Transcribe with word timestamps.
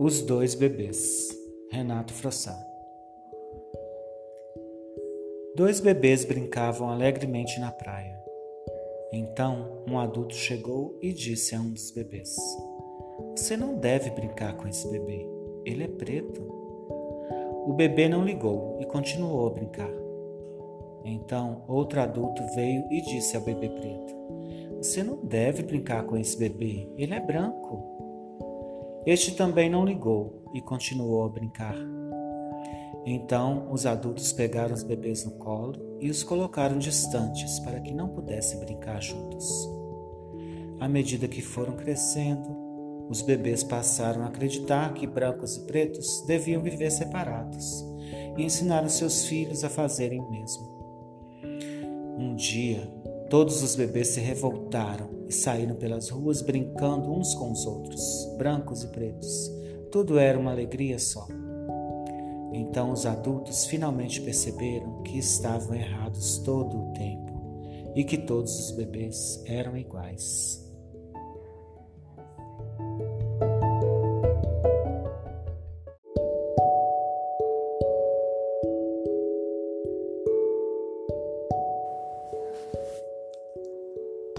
Os 0.00 0.22
dois 0.22 0.54
bebês. 0.54 1.28
Renato 1.72 2.12
Frossá. 2.12 2.56
Dois 5.56 5.80
bebês 5.80 6.24
brincavam 6.24 6.88
alegremente 6.88 7.58
na 7.58 7.72
praia. 7.72 8.16
Então, 9.12 9.82
um 9.88 9.98
adulto 9.98 10.36
chegou 10.36 10.96
e 11.02 11.12
disse 11.12 11.56
a 11.56 11.60
um 11.60 11.72
dos 11.72 11.90
bebês: 11.90 12.36
Você 13.34 13.56
não 13.56 13.74
deve 13.74 14.10
brincar 14.10 14.56
com 14.56 14.68
esse 14.68 14.88
bebê. 14.88 15.28
Ele 15.64 15.82
é 15.82 15.88
preto. 15.88 16.42
O 17.66 17.72
bebê 17.72 18.08
não 18.08 18.24
ligou 18.24 18.78
e 18.80 18.86
continuou 18.86 19.48
a 19.48 19.50
brincar. 19.50 19.90
Então, 21.04 21.64
outro 21.66 22.00
adulto 22.00 22.40
veio 22.54 22.84
e 22.88 23.02
disse 23.02 23.36
ao 23.36 23.42
bebê 23.42 23.68
preto: 23.68 24.14
Você 24.76 25.02
não 25.02 25.16
deve 25.16 25.64
brincar 25.64 26.04
com 26.04 26.16
esse 26.16 26.38
bebê. 26.38 26.88
Ele 26.96 27.14
é 27.14 27.20
branco. 27.20 27.97
Este 29.08 29.32
também 29.34 29.70
não 29.70 29.86
ligou 29.86 30.44
e 30.52 30.60
continuou 30.60 31.24
a 31.24 31.30
brincar. 31.30 31.74
Então 33.06 33.72
os 33.72 33.86
adultos 33.86 34.34
pegaram 34.34 34.74
os 34.74 34.82
bebês 34.82 35.24
no 35.24 35.30
colo 35.38 35.96
e 35.98 36.10
os 36.10 36.22
colocaram 36.22 36.78
distantes 36.78 37.58
para 37.60 37.80
que 37.80 37.94
não 37.94 38.10
pudessem 38.10 38.60
brincar 38.60 39.00
juntos. 39.00 39.48
À 40.78 40.86
medida 40.86 41.26
que 41.26 41.40
foram 41.40 41.74
crescendo, 41.74 42.54
os 43.08 43.22
bebês 43.22 43.64
passaram 43.64 44.24
a 44.24 44.26
acreditar 44.26 44.92
que 44.92 45.06
brancos 45.06 45.56
e 45.56 45.60
pretos 45.64 46.22
deviam 46.26 46.60
viver 46.60 46.90
separados 46.90 47.82
e 48.36 48.42
ensinaram 48.42 48.90
seus 48.90 49.24
filhos 49.24 49.64
a 49.64 49.70
fazerem 49.70 50.20
o 50.20 50.30
mesmo. 50.30 50.68
Um 52.18 52.34
dia, 52.36 52.86
todos 53.28 53.62
os 53.62 53.76
bebês 53.76 54.08
se 54.08 54.20
revoltaram 54.20 55.08
e 55.28 55.32
saíram 55.32 55.74
pelas 55.74 56.08
ruas 56.08 56.40
brincando 56.40 57.12
uns 57.12 57.34
com 57.34 57.52
os 57.52 57.66
outros, 57.66 58.02
brancos 58.36 58.82
e 58.82 58.88
pretos. 58.88 59.50
Tudo 59.90 60.18
era 60.18 60.38
uma 60.38 60.50
alegria 60.50 60.98
só. 60.98 61.26
Então 62.52 62.92
os 62.92 63.04
adultos 63.04 63.66
finalmente 63.66 64.20
perceberam 64.20 65.02
que 65.02 65.18
estavam 65.18 65.74
errados 65.74 66.38
todo 66.38 66.76
o 66.76 66.92
tempo 66.92 67.92
e 67.94 68.04
que 68.04 68.16
todos 68.16 68.58
os 68.58 68.70
bebês 68.70 69.42
eram 69.46 69.76
iguais. 69.76 70.67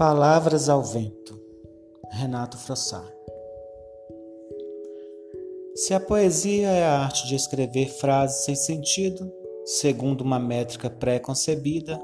Palavras 0.00 0.70
ao 0.70 0.82
vento. 0.82 1.38
Renato 2.10 2.56
Frossá. 2.56 3.04
Se 5.74 5.92
a 5.92 6.00
poesia 6.00 6.70
é 6.70 6.86
a 6.86 7.00
arte 7.00 7.26
de 7.26 7.34
escrever 7.34 7.84
frases 7.86 8.46
sem 8.46 8.54
sentido, 8.54 9.30
segundo 9.66 10.22
uma 10.22 10.38
métrica 10.38 10.88
pré-concebida, 10.88 12.00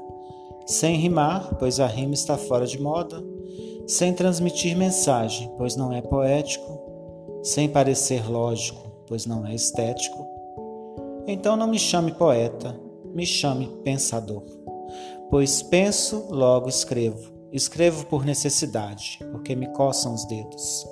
sem 0.67 0.97
rimar, 0.97 1.55
pois 1.55 1.79
a 1.79 1.87
rima 1.87 2.13
está 2.13 2.37
fora 2.37 2.67
de 2.67 2.79
moda, 2.79 3.19
sem 3.87 4.13
transmitir 4.13 4.77
mensagem, 4.77 5.51
pois 5.57 5.75
não 5.75 5.91
é 5.91 5.99
poético, 5.99 6.79
sem 7.41 7.67
parecer 7.67 8.29
lógico, 8.29 8.91
pois 9.07 9.25
não 9.25 9.43
é 9.43 9.55
estético, 9.55 10.23
então 11.25 11.57
não 11.57 11.65
me 11.65 11.79
chame 11.79 12.11
poeta, 12.11 12.79
me 13.05 13.25
chame 13.25 13.75
pensador, 13.83 14.43
pois 15.31 15.63
penso, 15.63 16.27
logo 16.29 16.69
escrevo 16.69 17.36
Escrevo 17.51 18.05
por 18.05 18.25
necessidade, 18.25 19.19
porque 19.31 19.55
me 19.55 19.67
coçam 19.73 20.13
os 20.13 20.25
dedos. 20.25 20.85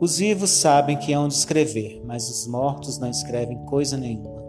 Os 0.00 0.18
vivos 0.18 0.50
sabem 0.50 0.96
que 0.96 1.12
hão 1.12 1.28
de 1.28 1.34
escrever, 1.34 2.02
mas 2.04 2.28
os 2.28 2.46
mortos 2.46 2.98
não 2.98 3.08
escrevem 3.08 3.64
coisa 3.66 3.96
nenhuma. 3.96 4.42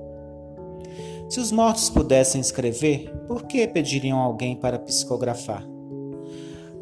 Se 1.29 1.39
os 1.39 1.51
mortos 1.51 1.89
pudessem 1.89 2.41
escrever, 2.41 3.11
por 3.27 3.43
que 3.43 3.67
pediriam 3.67 4.19
alguém 4.19 4.55
para 4.55 4.79
psicografar? 4.79 5.65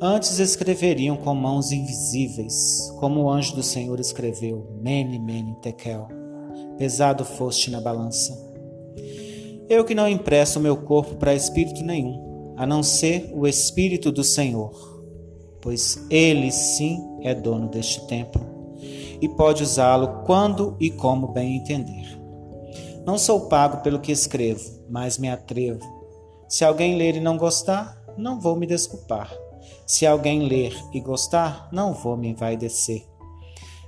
Antes 0.01 0.39
escreveriam 0.39 1.15
com 1.15 1.33
mãos 1.33 1.71
invisíveis, 1.71 2.91
como 2.99 3.21
o 3.21 3.29
anjo 3.29 3.55
do 3.55 3.63
Senhor 3.63 3.99
escreveu, 3.99 4.67
Mene, 4.81 5.17
Mene, 5.17 5.55
Tekel. 5.61 6.07
Pesado 6.77 7.23
foste 7.23 7.71
na 7.71 7.79
balança. 7.79 8.53
Eu 9.69 9.85
que 9.85 9.95
não 9.95 10.07
empresto 10.07 10.59
meu 10.59 10.75
corpo 10.75 11.15
para 11.15 11.33
espírito 11.33 11.83
nenhum, 11.83 12.32
a 12.55 12.65
não 12.65 12.83
ser 12.83 13.31
o 13.33 13.47
Espírito 13.47 14.11
do 14.11 14.23
Senhor, 14.23 14.71
pois 15.61 16.05
Ele 16.09 16.51
sim 16.51 16.99
é 17.21 17.33
dono 17.33 17.67
deste 17.69 18.05
templo 18.07 18.53
e 19.21 19.29
pode 19.29 19.63
usá-lo 19.63 20.23
quando 20.25 20.75
e 20.79 20.91
como 20.91 21.29
bem 21.29 21.55
entender. 21.55 22.19
Não 23.05 23.17
sou 23.17 23.47
pago 23.47 23.77
pelo 23.77 23.99
que 23.99 24.11
escrevo, 24.11 24.83
mas 24.89 25.17
me 25.17 25.29
atrevo. 25.29 25.81
Se 26.49 26.65
alguém 26.65 26.97
ler 26.97 27.15
e 27.15 27.21
não 27.21 27.37
gostar, 27.37 27.97
não 28.17 28.39
vou 28.39 28.55
me 28.57 28.67
desculpar. 28.67 29.33
Se 29.87 30.05
alguém 30.05 30.43
ler 30.47 30.75
e 30.93 30.99
gostar, 30.99 31.69
não 31.71 31.93
vou 31.93 32.17
me 32.17 32.27
envaidecer. 32.27 33.05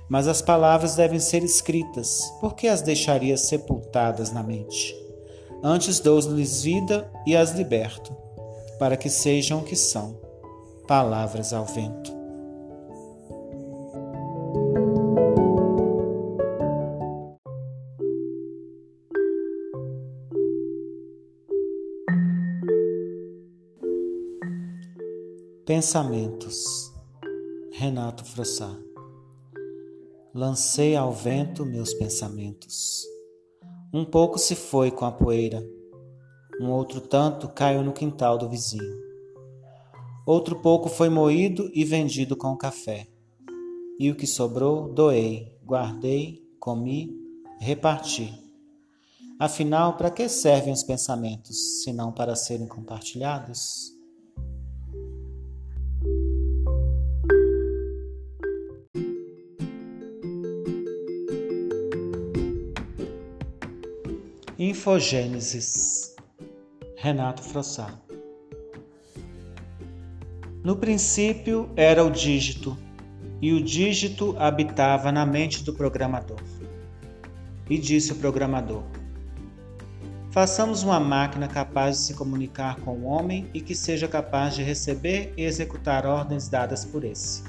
Mas 0.08 0.26
as 0.26 0.40
palavras 0.40 0.94
devem 0.94 1.18
ser 1.18 1.42
escritas, 1.42 2.22
porque 2.40 2.66
as 2.66 2.80
deixaria 2.80 3.36
sepultadas 3.36 4.32
na 4.32 4.42
mente. 4.42 4.96
Antes 5.62 6.00
dou-lhes 6.00 6.62
vida 6.62 7.10
e 7.26 7.36
as 7.36 7.52
liberto 7.52 8.25
para 8.78 8.96
que 8.96 9.08
sejam 9.08 9.60
o 9.60 9.64
que 9.64 9.76
são 9.76 10.20
palavras 10.86 11.52
ao 11.52 11.64
vento. 11.64 12.14
Pensamentos 25.64 26.92
Renato 27.72 28.24
Frossá 28.24 28.86
Lancei 30.38 30.94
ao 30.94 31.12
vento 31.12 31.64
meus 31.64 31.94
pensamentos. 31.94 33.06
Um 33.90 34.04
pouco 34.04 34.38
se 34.38 34.54
foi 34.54 34.90
com 34.90 35.06
a 35.06 35.10
poeira, 35.10 35.66
um 36.60 36.70
outro 36.70 37.00
tanto 37.00 37.48
caiu 37.48 37.82
no 37.82 37.92
quintal 37.92 38.38
do 38.38 38.48
vizinho. 38.48 38.96
Outro 40.26 40.56
pouco 40.60 40.88
foi 40.88 41.08
moído 41.08 41.70
e 41.72 41.84
vendido 41.84 42.36
com 42.36 42.56
café. 42.56 43.06
E 43.98 44.10
o 44.10 44.16
que 44.16 44.26
sobrou, 44.26 44.92
doei, 44.92 45.56
guardei, 45.64 46.42
comi, 46.58 47.10
reparti. 47.60 48.32
Afinal, 49.38 49.96
para 49.96 50.10
que 50.10 50.28
servem 50.28 50.72
os 50.72 50.82
pensamentos, 50.82 51.82
se 51.82 51.92
não 51.92 52.10
para 52.10 52.34
serem 52.34 52.66
compartilhados? 52.66 53.94
Infogênesis 64.58 65.95
Renato 67.06 67.40
Frossá. 67.40 67.88
No 70.64 70.74
princípio 70.74 71.70
era 71.76 72.04
o 72.04 72.10
dígito, 72.10 72.76
e 73.40 73.52
o 73.52 73.62
dígito 73.62 74.34
habitava 74.36 75.12
na 75.12 75.24
mente 75.24 75.62
do 75.62 75.72
programador. 75.72 76.40
E 77.70 77.78
disse 77.78 78.10
o 78.10 78.16
programador: 78.16 78.82
Façamos 80.32 80.82
uma 80.82 80.98
máquina 80.98 81.46
capaz 81.46 81.96
de 81.96 82.02
se 82.06 82.14
comunicar 82.14 82.80
com 82.80 82.98
o 82.98 83.04
homem 83.04 83.48
e 83.54 83.60
que 83.60 83.76
seja 83.76 84.08
capaz 84.08 84.56
de 84.56 84.64
receber 84.64 85.32
e 85.36 85.44
executar 85.44 86.06
ordens 86.06 86.48
dadas 86.48 86.84
por 86.84 87.04
esse. 87.04 87.44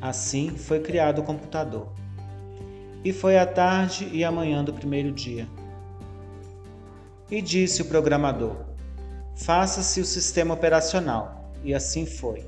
Assim 0.00 0.50
foi 0.50 0.78
criado 0.78 1.22
o 1.22 1.24
computador. 1.24 1.92
E 3.04 3.12
foi 3.12 3.36
a 3.36 3.44
tarde 3.44 4.08
e 4.12 4.22
a 4.22 4.30
manhã 4.30 4.62
do 4.62 4.72
primeiro 4.72 5.10
dia. 5.10 5.48
E 7.30 7.42
disse 7.42 7.82
o 7.82 7.86
programador: 7.86 8.56
Faça-se 9.36 10.00
o 10.00 10.04
sistema 10.04 10.54
operacional. 10.54 11.52
E 11.62 11.74
assim 11.74 12.06
foi. 12.06 12.44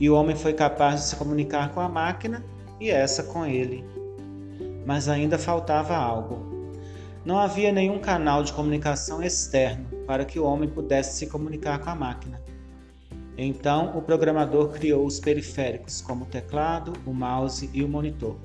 E 0.00 0.10
o 0.10 0.14
homem 0.14 0.36
foi 0.36 0.52
capaz 0.52 1.00
de 1.00 1.06
se 1.06 1.16
comunicar 1.16 1.72
com 1.72 1.80
a 1.80 1.88
máquina 1.88 2.44
e 2.80 2.90
essa 2.90 3.22
com 3.22 3.46
ele. 3.46 3.84
Mas 4.84 5.08
ainda 5.08 5.38
faltava 5.38 5.96
algo. 5.96 6.54
Não 7.24 7.38
havia 7.38 7.72
nenhum 7.72 7.98
canal 7.98 8.42
de 8.42 8.52
comunicação 8.52 9.22
externo 9.22 9.86
para 10.06 10.24
que 10.24 10.38
o 10.38 10.44
homem 10.44 10.68
pudesse 10.68 11.16
se 11.16 11.26
comunicar 11.26 11.78
com 11.78 11.90
a 11.90 11.94
máquina. 11.94 12.40
Então 13.36 13.96
o 13.96 14.02
programador 14.02 14.68
criou 14.68 15.04
os 15.04 15.18
periféricos, 15.18 16.00
como 16.00 16.24
o 16.24 16.28
teclado, 16.28 16.92
o 17.04 17.12
mouse 17.12 17.68
e 17.72 17.82
o 17.82 17.88
monitor. 17.88 18.36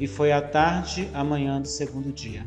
E 0.00 0.06
foi 0.06 0.32
à 0.32 0.40
tarde, 0.40 1.08
amanhã 1.12 1.60
do 1.60 1.68
segundo 1.68 2.12
dia. 2.12 2.46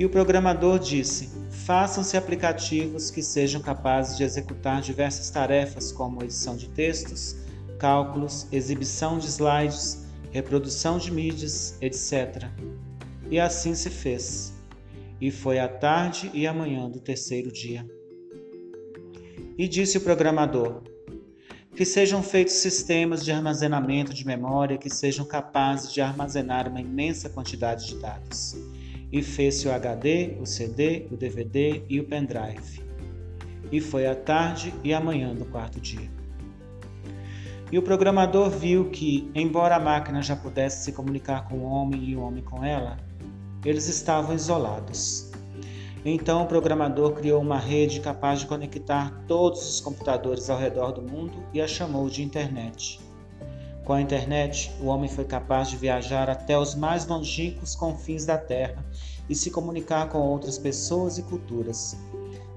E 0.00 0.04
o 0.06 0.08
programador 0.08 0.78
disse: 0.78 1.28
façam-se 1.50 2.16
aplicativos 2.16 3.10
que 3.10 3.22
sejam 3.22 3.60
capazes 3.60 4.16
de 4.16 4.24
executar 4.24 4.80
diversas 4.80 5.28
tarefas, 5.28 5.92
como 5.92 6.22
edição 6.22 6.56
de 6.56 6.70
textos, 6.70 7.36
cálculos, 7.78 8.46
exibição 8.50 9.18
de 9.18 9.26
slides, 9.26 10.06
reprodução 10.32 10.96
de 10.96 11.12
mídias, 11.12 11.76
etc. 11.82 12.46
E 13.30 13.38
assim 13.38 13.74
se 13.74 13.90
fez. 13.90 14.54
E 15.20 15.30
foi 15.30 15.58
a 15.58 15.68
tarde 15.68 16.30
e 16.32 16.46
a 16.46 16.54
manhã 16.54 16.88
do 16.88 16.98
terceiro 16.98 17.52
dia. 17.52 17.86
E 19.58 19.68
disse 19.68 19.98
o 19.98 20.00
programador: 20.00 20.82
Que 21.76 21.84
sejam 21.84 22.22
feitos 22.22 22.54
sistemas 22.54 23.22
de 23.22 23.32
armazenamento 23.32 24.14
de 24.14 24.26
memória 24.26 24.78
que 24.78 24.88
sejam 24.88 25.26
capazes 25.26 25.92
de 25.92 26.00
armazenar 26.00 26.70
uma 26.70 26.80
imensa 26.80 27.28
quantidade 27.28 27.86
de 27.86 27.96
dados. 27.96 28.56
E 29.12 29.22
fez-se 29.22 29.66
o 29.66 29.72
HD, 29.72 30.36
o 30.40 30.46
CD, 30.46 31.06
o 31.10 31.16
DVD 31.16 31.82
e 31.88 31.98
o 31.98 32.04
pendrive. 32.04 32.82
E 33.72 33.80
foi 33.80 34.06
a 34.06 34.14
tarde 34.14 34.72
e 34.84 34.94
a 34.94 35.00
manhã 35.00 35.34
do 35.34 35.44
quarto 35.44 35.80
dia. 35.80 36.08
E 37.72 37.78
o 37.78 37.82
programador 37.82 38.50
viu 38.50 38.90
que, 38.90 39.30
embora 39.34 39.76
a 39.76 39.80
máquina 39.80 40.20
já 40.22 40.34
pudesse 40.34 40.84
se 40.84 40.92
comunicar 40.92 41.48
com 41.48 41.58
o 41.58 41.64
homem 41.64 42.04
e 42.04 42.16
o 42.16 42.20
homem 42.20 42.42
com 42.42 42.64
ela, 42.64 42.98
eles 43.64 43.88
estavam 43.88 44.34
isolados. 44.34 45.30
Então 46.04 46.42
o 46.42 46.46
programador 46.46 47.12
criou 47.12 47.40
uma 47.40 47.58
rede 47.58 48.00
capaz 48.00 48.40
de 48.40 48.46
conectar 48.46 49.22
todos 49.28 49.68
os 49.68 49.80
computadores 49.80 50.48
ao 50.48 50.58
redor 50.58 50.92
do 50.92 51.02
mundo 51.02 51.44
e 51.52 51.60
a 51.60 51.68
chamou 51.68 52.08
de 52.08 52.22
internet. 52.22 52.98
Com 53.90 53.94
a 53.94 54.00
internet, 54.00 54.72
o 54.80 54.86
homem 54.86 55.10
foi 55.10 55.24
capaz 55.24 55.68
de 55.68 55.76
viajar 55.76 56.30
até 56.30 56.56
os 56.56 56.76
mais 56.76 57.08
longínquos 57.08 57.74
confins 57.74 58.24
da 58.24 58.38
Terra 58.38 58.86
e 59.28 59.34
se 59.34 59.50
comunicar 59.50 60.08
com 60.10 60.18
outras 60.18 60.56
pessoas 60.56 61.18
e 61.18 61.24
culturas. 61.24 61.96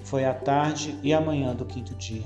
Foi 0.03 0.25
a 0.25 0.33
tarde 0.35 0.95
e 1.01 1.11
a 1.11 1.19
manhã 1.19 1.55
do 1.55 1.65
quinto 1.65 1.95
dia. 1.95 2.21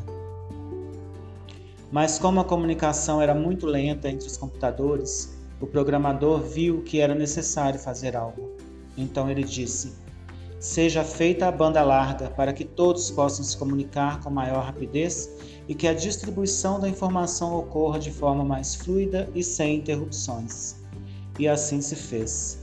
Mas 1.89 2.19
como 2.19 2.42
a 2.42 2.44
comunicação 2.44 3.21
era 3.21 3.33
muito 3.33 3.65
lenta 3.65 4.09
entre 4.09 4.27
os 4.27 4.36
computadores, 4.36 5.33
o 5.62 5.65
programador 5.65 6.42
viu 6.42 6.83
que 6.83 7.00
era 7.00 7.15
necessário 7.15 7.80
fazer 7.80 8.13
algo. 8.13 8.57
Então 8.98 9.31
ele 9.31 9.45
disse: 9.45 9.94
Seja 10.60 11.06
feita 11.06 11.48
a 11.48 11.51
banda 11.51 11.81
larga 11.81 12.30
para 12.31 12.51
que 12.51 12.65
todos 12.65 13.10
possam 13.10 13.45
se 13.45 13.56
comunicar 13.56 14.19
com 14.19 14.30
maior 14.30 14.65
rapidez 14.65 15.30
e 15.67 15.75
que 15.75 15.87
a 15.87 15.93
distribuição 15.93 16.79
da 16.79 16.87
informação 16.87 17.55
ocorra 17.57 17.99
de 17.99 18.11
forma 18.11 18.43
mais 18.43 18.75
fluida 18.75 19.29
e 19.35 19.43
sem 19.43 19.77
interrupções. 19.77 20.75
E 21.37 21.47
assim 21.47 21.81
se 21.81 21.95
fez. 21.95 22.59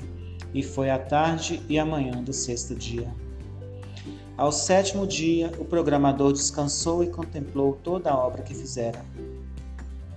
E 0.52 0.62
foi 0.62 0.90
a 0.90 0.98
tarde 0.98 1.62
e 1.68 1.78
a 1.78 1.84
manhã 1.84 2.22
do 2.22 2.32
sexto 2.32 2.74
dia. 2.74 3.12
Ao 4.36 4.50
sétimo 4.50 5.06
dia, 5.06 5.52
o 5.60 5.64
programador 5.64 6.32
descansou 6.32 7.04
e 7.04 7.08
contemplou 7.08 7.78
toda 7.84 8.10
a 8.10 8.18
obra 8.18 8.42
que 8.42 8.54
fizera. 8.54 9.04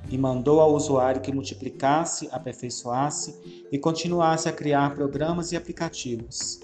E 0.10 0.18
mandou 0.18 0.60
ao 0.60 0.74
usuário 0.74 1.22
que 1.22 1.32
multiplicasse, 1.32 2.30
aperfeiçoasse 2.32 3.36
e 3.72 3.78
continuasse 3.78 4.48
a 4.48 4.54
criar 4.54 4.96
programas 4.96 5.52
e 5.52 5.58
aplicativos. 5.58 6.60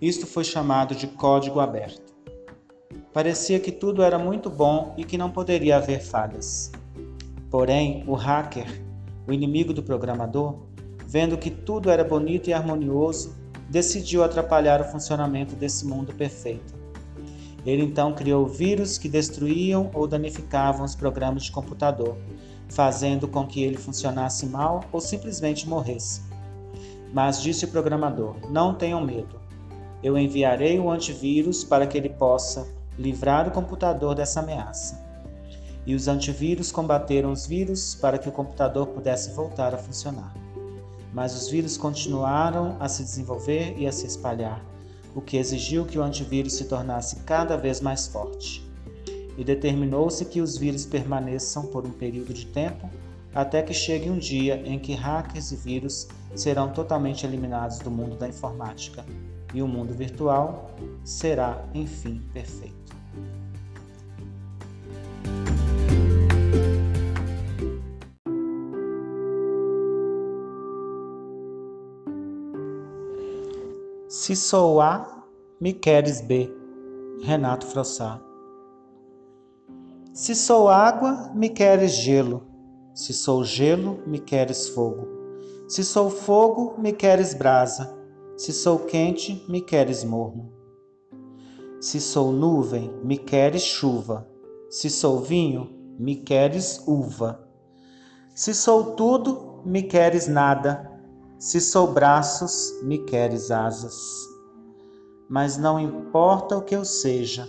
Isto 0.00 0.26
foi 0.26 0.44
chamado 0.44 0.94
de 0.94 1.06
código 1.06 1.60
aberto. 1.60 2.03
Parecia 3.14 3.60
que 3.60 3.70
tudo 3.70 4.02
era 4.02 4.18
muito 4.18 4.50
bom 4.50 4.92
e 4.96 5.04
que 5.04 5.16
não 5.16 5.30
poderia 5.30 5.76
haver 5.76 6.00
falhas. 6.00 6.72
Porém, 7.48 8.02
o 8.08 8.14
hacker, 8.14 8.82
o 9.24 9.32
inimigo 9.32 9.72
do 9.72 9.84
programador, 9.84 10.56
vendo 11.06 11.38
que 11.38 11.48
tudo 11.48 11.90
era 11.90 12.02
bonito 12.02 12.50
e 12.50 12.52
harmonioso, 12.52 13.36
decidiu 13.70 14.24
atrapalhar 14.24 14.80
o 14.80 14.90
funcionamento 14.90 15.54
desse 15.54 15.86
mundo 15.86 16.12
perfeito. 16.12 16.74
Ele 17.64 17.84
então 17.84 18.12
criou 18.12 18.48
vírus 18.48 18.98
que 18.98 19.08
destruíam 19.08 19.92
ou 19.94 20.08
danificavam 20.08 20.84
os 20.84 20.96
programas 20.96 21.44
de 21.44 21.52
computador, 21.52 22.16
fazendo 22.68 23.28
com 23.28 23.46
que 23.46 23.62
ele 23.62 23.76
funcionasse 23.76 24.44
mal 24.44 24.82
ou 24.90 25.00
simplesmente 25.00 25.68
morresse. 25.68 26.20
Mas 27.12 27.40
disse 27.40 27.64
o 27.64 27.68
programador: 27.68 28.34
Não 28.50 28.74
tenham 28.74 29.00
medo. 29.00 29.38
Eu 30.02 30.18
enviarei 30.18 30.80
o 30.80 30.90
antivírus 30.90 31.62
para 31.62 31.86
que 31.86 31.96
ele 31.96 32.08
possa 32.08 32.66
livrar 32.98 33.48
o 33.48 33.50
computador 33.50 34.14
dessa 34.14 34.40
ameaça. 34.40 35.02
E 35.86 35.94
os 35.94 36.08
antivírus 36.08 36.72
combateram 36.72 37.30
os 37.30 37.46
vírus 37.46 37.94
para 37.94 38.18
que 38.18 38.28
o 38.28 38.32
computador 38.32 38.86
pudesse 38.86 39.30
voltar 39.32 39.74
a 39.74 39.78
funcionar 39.78 40.34
mas 41.14 41.32
os 41.40 41.48
vírus 41.48 41.76
continuaram 41.76 42.76
a 42.80 42.88
se 42.88 43.04
desenvolver 43.04 43.76
e 43.78 43.86
a 43.86 43.92
se 43.92 44.04
espalhar, 44.04 44.60
o 45.14 45.20
que 45.20 45.36
exigiu 45.36 45.86
que 45.86 45.96
o 45.96 46.02
antivírus 46.02 46.54
se 46.54 46.64
tornasse 46.64 47.20
cada 47.20 47.56
vez 47.56 47.80
mais 47.80 48.08
forte. 48.08 48.68
E 49.38 49.44
determinou-se 49.44 50.24
que 50.24 50.40
os 50.40 50.58
vírus 50.58 50.84
permaneçam 50.84 51.66
por 51.66 51.86
um 51.86 51.90
período 51.90 52.34
de 52.34 52.46
tempo 52.46 52.90
até 53.32 53.62
que 53.62 53.72
chegue 53.72 54.10
um 54.10 54.18
dia 54.18 54.60
em 54.64 54.78
que 54.78 54.92
hackers 54.92 55.52
e 55.52 55.56
vírus 55.56 56.08
serão 56.34 56.72
totalmente 56.72 57.24
eliminados 57.24 57.78
do 57.78 57.90
mundo 57.90 58.16
da 58.16 58.28
informática 58.28 59.04
e 59.54 59.62
o 59.62 59.68
mundo 59.68 59.94
virtual 59.94 60.70
será, 61.04 61.64
enfim, 61.72 62.20
perfeito. 62.32 62.74
Se 74.08 74.34
sou 74.34 74.80
A, 74.80 75.24
me 75.60 75.72
queres 75.72 76.20
B. 76.20 76.50
Renato 77.22 77.66
Frossá. 77.66 78.20
Se 80.12 80.34
sou 80.34 80.68
água, 80.68 81.30
me 81.34 81.48
queres 81.48 81.92
gelo. 81.92 82.42
Se 82.94 83.12
sou 83.12 83.44
gelo, 83.44 84.02
me 84.06 84.18
queres 84.18 84.68
fogo. 84.68 85.08
Se 85.68 85.82
sou 85.82 86.10
fogo, 86.10 86.74
me 86.78 86.92
queres 86.92 87.34
brasa. 87.34 88.03
Se 88.36 88.52
sou 88.52 88.80
quente, 88.80 89.44
me 89.48 89.60
queres 89.60 90.02
morno. 90.02 90.50
Se 91.80 92.00
sou 92.00 92.32
nuvem, 92.32 92.92
me 93.04 93.16
queres 93.16 93.62
chuva. 93.62 94.28
Se 94.68 94.90
sou 94.90 95.20
vinho, 95.20 95.70
me 95.98 96.16
queres 96.16 96.82
uva. 96.84 97.48
Se 98.34 98.52
sou 98.52 98.96
tudo, 98.96 99.60
me 99.64 99.84
queres 99.84 100.26
nada. 100.26 100.90
Se 101.38 101.60
sou 101.60 101.92
braços, 101.92 102.72
me 102.82 102.98
queres 103.04 103.52
asas. 103.52 103.94
Mas 105.28 105.56
não 105.56 105.78
importa 105.78 106.56
o 106.56 106.62
que 106.62 106.74
eu 106.74 106.84
seja, 106.84 107.48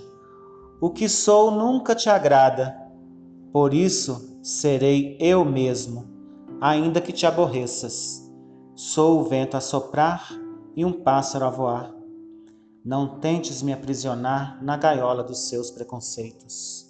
o 0.80 0.92
que 0.92 1.10
sou 1.10 1.50
nunca 1.50 1.96
te 1.96 2.10
agrada. 2.10 2.76
Por 3.52 3.74
isso 3.74 4.40
serei 4.44 5.18
eu 5.20 5.44
mesmo, 5.44 6.06
ainda 6.62 7.02
que 7.02 7.12
te 7.12 7.26
aborreças. 7.26 8.22
Sou 8.76 9.22
o 9.22 9.24
vento 9.24 9.58
a 9.58 9.62
soprar 9.62 10.45
e 10.76 10.84
um 10.84 10.92
pássaro 10.92 11.46
a 11.46 11.50
voar. 11.50 11.94
Não 12.84 13.20
tentes 13.20 13.62
me 13.62 13.72
aprisionar 13.74 14.64
na 14.64 14.78
gaiola 14.78 15.24
dos 15.24 15.48
seus 15.48 15.72
preconceitos. 15.72 16.86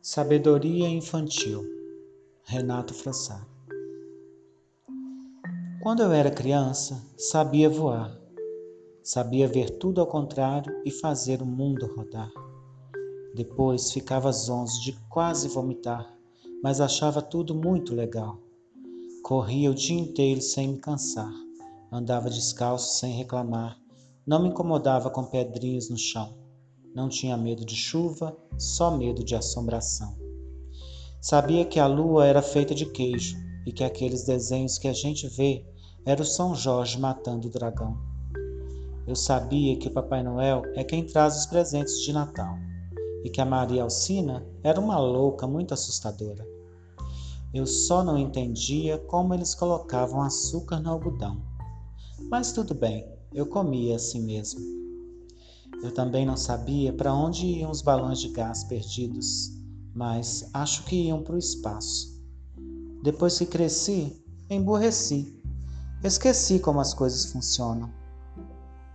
Sabedoria 0.00 0.88
Infantil 0.88 1.64
Renato 2.44 2.94
Frassá 2.94 3.44
Quando 5.82 6.02
eu 6.02 6.12
era 6.12 6.30
criança, 6.30 7.04
sabia 7.18 7.68
voar, 7.68 8.16
sabia 9.04 9.46
ver 9.46 9.78
tudo 9.78 10.00
ao 10.00 10.06
contrário 10.06 10.72
e 10.84 10.90
fazer 10.90 11.42
o 11.42 11.46
mundo 11.46 11.86
rodar. 11.94 12.30
Depois 13.36 13.92
ficava 13.92 14.32
zonzo 14.32 14.80
de 14.82 14.92
quase 15.08 15.46
vomitar, 15.46 16.12
mas 16.62 16.80
achava 16.80 17.22
tudo 17.22 17.54
muito 17.54 17.94
legal. 17.94 18.38
Corria 19.22 19.70
o 19.70 19.74
dia 19.74 20.00
inteiro 20.00 20.40
sem 20.40 20.68
me 20.68 20.78
cansar, 20.78 21.32
andava 21.92 22.30
descalço 22.30 22.98
sem 22.98 23.12
reclamar, 23.12 23.78
não 24.26 24.42
me 24.42 24.48
incomodava 24.48 25.10
com 25.10 25.24
pedrinhas 25.24 25.88
no 25.88 25.98
chão 25.98 26.42
não 26.94 27.08
tinha 27.08 27.36
medo 27.36 27.64
de 27.64 27.74
chuva, 27.74 28.36
só 28.56 28.96
medo 28.96 29.24
de 29.24 29.34
assombração. 29.34 30.16
Sabia 31.20 31.64
que 31.64 31.80
a 31.80 31.86
lua 31.86 32.24
era 32.24 32.40
feita 32.40 32.74
de 32.74 32.86
queijo 32.86 33.36
e 33.66 33.72
que 33.72 33.82
aqueles 33.82 34.24
desenhos 34.24 34.78
que 34.78 34.86
a 34.86 34.92
gente 34.92 35.26
vê 35.26 35.66
era 36.06 36.22
o 36.22 36.24
São 36.24 36.54
Jorge 36.54 37.00
matando 37.00 37.48
o 37.48 37.50
dragão. 37.50 37.98
Eu 39.06 39.14
sabia 39.14 39.76
que 39.76 39.88
o 39.88 39.90
Papai 39.90 40.22
Noel 40.22 40.62
é 40.74 40.82
quem 40.82 41.04
traz 41.04 41.36
os 41.36 41.46
presentes 41.46 42.00
de 42.00 42.12
Natal 42.12 42.56
e 43.22 43.30
que 43.30 43.40
a 43.40 43.44
Maria 43.44 43.82
Alcina 43.82 44.46
era 44.62 44.80
uma 44.80 44.98
louca 44.98 45.46
muito 45.46 45.74
assustadora. 45.74 46.46
Eu 47.52 47.66
só 47.66 48.02
não 48.02 48.18
entendia 48.18 48.98
como 48.98 49.34
eles 49.34 49.54
colocavam 49.54 50.22
açúcar 50.22 50.80
no 50.80 50.90
algodão. 50.90 51.40
Mas 52.30 52.52
tudo 52.52 52.74
bem, 52.74 53.06
eu 53.32 53.46
comia 53.46 53.96
assim 53.96 54.22
mesmo. 54.22 54.60
Eu 55.82 55.92
também 55.92 56.24
não 56.24 56.36
sabia 56.36 56.92
para 56.92 57.14
onde 57.14 57.46
iam 57.46 57.70
os 57.70 57.82
balões 57.82 58.18
de 58.18 58.28
gás 58.28 58.64
perdidos, 58.64 59.52
mas 59.94 60.48
acho 60.52 60.84
que 60.84 60.96
iam 60.96 61.22
para 61.22 61.34
o 61.34 61.38
espaço. 61.38 62.14
Depois 63.02 63.38
que 63.38 63.46
cresci, 63.46 64.16
emburreci 64.48 65.34
Esqueci 66.04 66.58
como 66.58 66.80
as 66.80 66.92
coisas 66.92 67.24
funcionam. 67.32 67.90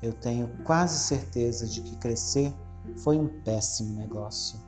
Eu 0.01 0.13
tenho 0.13 0.47
quase 0.63 0.99
certeza 0.99 1.67
de 1.67 1.81
que 1.81 1.95
crescer 1.97 2.53
foi 3.03 3.17
um 3.17 3.27
péssimo 3.41 3.99
negócio. 3.99 4.59